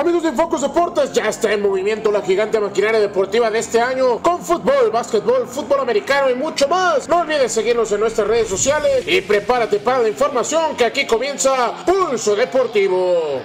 [0.00, 4.22] Amigos de Focus Deportes, ya está en movimiento la gigante maquinaria deportiva de este año
[4.22, 7.06] con fútbol, básquetbol, fútbol americano y mucho más.
[7.06, 11.84] No olvides seguirnos en nuestras redes sociales y prepárate para la información que aquí comienza
[11.84, 13.42] Pulso Deportivo.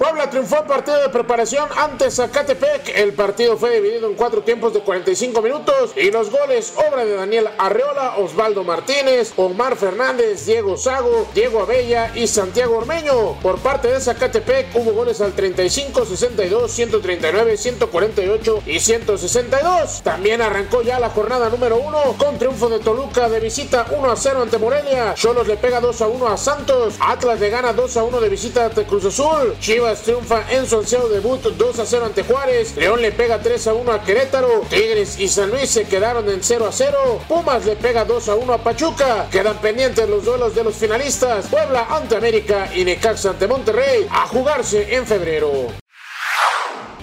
[0.00, 2.88] Puebla triunfó partido de preparación ante Zacatepec.
[2.96, 7.16] El partido fue dividido en cuatro tiempos de 45 minutos y los goles obra de
[7.16, 13.38] Daniel Arreola, Osvaldo Martínez, Omar Fernández, Diego Sago, Diego Abella y Santiago Ormeño.
[13.42, 20.00] Por parte de Zacatepec hubo goles al 35, 62, 139, 148 y 162.
[20.02, 24.16] También arrancó ya la jornada número uno con triunfo de Toluca de visita 1 a
[24.16, 25.12] 0 ante Morelia.
[25.12, 26.94] Cholos le pega 2 a 1 a Santos.
[27.00, 29.56] Atlas le gana 2 a 1 de visita ante Cruz Azul.
[29.60, 32.76] Chivas triunfa en su ansiado debut 2 a 0 ante Juárez.
[32.76, 34.62] León le pega 3 a 1 a Querétaro.
[34.68, 37.22] Tigres y San Luis se quedaron en 0 a 0.
[37.28, 39.28] Pumas le pega 2 a 1 a Pachuca.
[39.30, 41.46] Quedan pendientes los duelos de los finalistas.
[41.46, 45.50] Puebla ante América y Necaxa ante Monterrey a jugarse en febrero.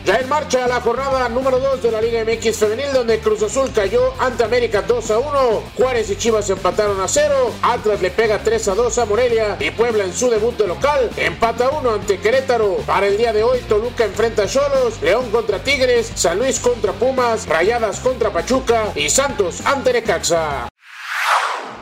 [0.07, 3.69] Ya en marcha la jornada número 2 de la Liga MX Femenil, donde Cruz Azul
[3.75, 5.63] cayó ante América 2 a 1.
[5.75, 7.51] Juárez y Chivas empataron a 0.
[7.61, 9.57] Atlas le pega 3 a 2 a Morelia.
[9.59, 12.77] Y Puebla en su debut de local empata 1 ante Querétaro.
[12.85, 16.93] Para el día de hoy, Toluca enfrenta a Cholos, León contra Tigres, San Luis contra
[16.93, 20.69] Pumas, Rayadas contra Pachuca y Santos ante Necaxa.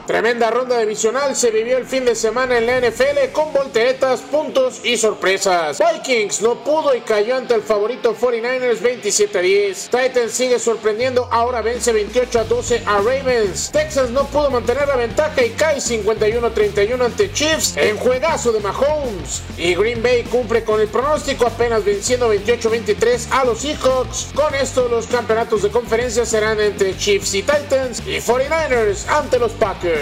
[0.08, 4.82] Tremenda ronda divisional se vivió el fin de semana en la NFL con volteretas, puntos
[4.84, 5.80] y sorpresas.
[5.80, 9.90] Vikings no pudo y cayó ante el favorito 49ers 27 a 10.
[9.90, 13.72] Titans sigue sorprendiendo, ahora vence 28 a 12 a Ravens.
[13.72, 18.52] Texas no pudo mantener la ventaja y cae 51 a 31 ante Chiefs en juegazo
[18.52, 19.42] de Mahomes.
[19.58, 24.28] Y Green Bay cumple con el pronóstico apenas venciendo 28 a 23 a los Seahawks.
[24.36, 29.52] Con esto los campeonatos de conferencia serán entre Chiefs y Titans y 49ers ante los
[29.54, 29.95] Packers.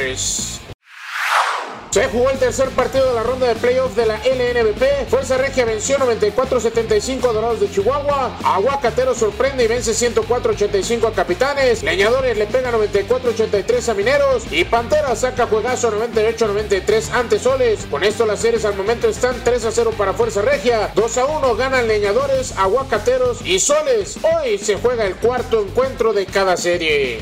[1.93, 5.07] Se jugó el tercer partido de la ronda de playoffs de la LNBP.
[5.09, 8.35] Fuerza Regia venció 94-75 a Dorados de Chihuahua.
[8.43, 11.83] Aguacatero sorprende y vence 104-85 a Capitanes.
[11.83, 14.51] Leñadores le pega 94-83 a Mineros.
[14.51, 17.85] Y Pantera saca juegazo 98-93 ante Soles.
[17.91, 20.91] Con esto las series al momento están 3 a 0 para Fuerza Regia.
[20.95, 24.17] 2 a 1 ganan Leñadores, Aguacateros y Soles.
[24.23, 27.21] Hoy se juega el cuarto encuentro de cada serie.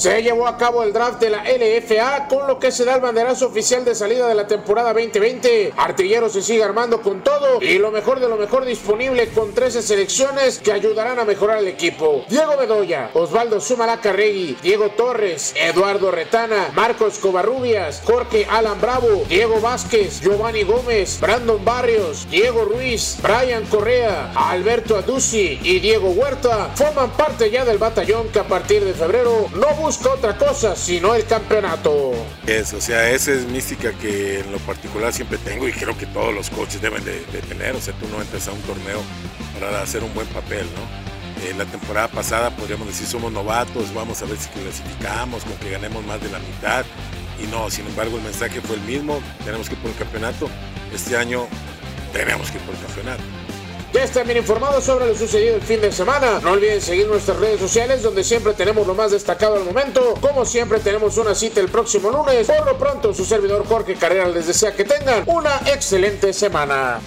[0.00, 3.02] Se llevó a cabo el draft de la LFA, con lo que se da el
[3.02, 5.74] banderazo oficial de salida de la temporada 2020.
[5.76, 9.82] Artillero se sigue armando con todo y lo mejor de lo mejor disponible con 13
[9.82, 12.24] selecciones que ayudarán a mejorar el equipo.
[12.30, 20.22] Diego Bedoya, Osvaldo Sumalacarregui, Diego Torres, Eduardo Retana, Marcos Covarrubias, Jorge Alan Bravo, Diego Vázquez,
[20.22, 27.50] Giovanni Gómez, Brandon Barrios, Diego Ruiz, Brian Correa, Alberto Aduzzi y Diego Huerta forman parte
[27.50, 32.12] ya del batallón que a partir de febrero no busca otra cosa sino el campeonato.
[32.46, 36.06] Es, o sea, esa es mística que en lo particular siempre tengo y creo que
[36.06, 37.74] todos los coaches deben de, tener.
[37.74, 39.00] O sea, tú no entras a un torneo
[39.58, 41.48] para hacer un buen papel, ¿no?
[41.48, 45.70] En la temporada pasada podríamos decir somos novatos, vamos a ver si clasificamos, con que
[45.70, 46.84] ganemos más de la mitad.
[47.42, 50.48] Y no, sin embargo el mensaje fue el mismo, tenemos que ir por el campeonato.
[50.94, 51.46] Este año
[52.12, 53.39] tenemos que ir por el campeonato.
[53.92, 56.38] Ya están bien informados sobre lo sucedido el fin de semana.
[56.40, 60.14] No olviden seguir nuestras redes sociales donde siempre tenemos lo más destacado al momento.
[60.20, 62.46] Como siempre tenemos una cita el próximo lunes.
[62.46, 67.00] Por lo pronto su servidor Jorge Carrera les desea que tengan una excelente semana.